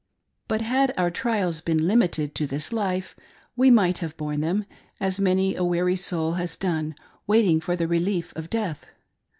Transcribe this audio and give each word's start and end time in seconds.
But 0.47 0.61
had 0.63 0.95
our 0.97 1.11
trials 1.11 1.61
been 1.61 1.87
limited 1.87 2.33
to 2.33 2.47
this 2.47 2.73
life 2.73 3.15
we 3.55 3.69
might 3.69 3.99
have 3.99 4.17
borne 4.17 4.41
them, 4.41 4.65
as 4.99 5.19
many 5.19 5.55
a 5.55 5.63
weary 5.63 5.95
soul 5.95 6.31
has 6.41 6.57
done, 6.57 6.95
waiting 7.27 7.61
for 7.61 7.75
the 7.75 7.87
relief 7.87 8.33
of 8.35 8.49
death. 8.49 8.87